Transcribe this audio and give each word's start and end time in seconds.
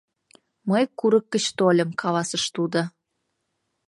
—«Мый 0.69 0.83
курык 0.99 1.25
гыч 1.33 1.45
тольым»,— 1.57 1.89
каласыш 2.01 2.43
тудо. 2.55 2.81